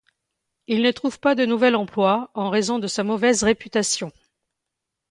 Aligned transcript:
Il 0.65 0.81
ne 0.81 0.89
trouve 0.91 1.19
pas 1.19 1.35
de 1.35 1.45
nouvel 1.45 1.75
emploi 1.75 2.31
en 2.33 2.49
raison 2.49 2.79
de 2.79 2.87
sa 2.87 3.03
mauvaise 3.03 3.43
réputation. 3.43 4.11